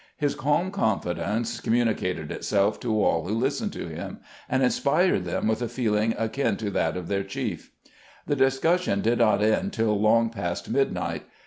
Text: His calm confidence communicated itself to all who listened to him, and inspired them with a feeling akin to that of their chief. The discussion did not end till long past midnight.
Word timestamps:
His 0.17 0.33
calm 0.33 0.71
confidence 0.71 1.59
communicated 1.59 2.31
itself 2.31 2.79
to 2.79 2.99
all 3.03 3.23
who 3.27 3.35
listened 3.35 3.71
to 3.73 3.87
him, 3.87 4.17
and 4.49 4.63
inspired 4.63 5.25
them 5.25 5.47
with 5.47 5.61
a 5.61 5.69
feeling 5.69 6.15
akin 6.17 6.57
to 6.57 6.71
that 6.71 6.97
of 6.97 7.07
their 7.07 7.23
chief. 7.23 7.69
The 8.25 8.35
discussion 8.35 9.01
did 9.01 9.19
not 9.19 9.43
end 9.43 9.73
till 9.73 9.99
long 10.01 10.31
past 10.31 10.71
midnight. 10.71 11.27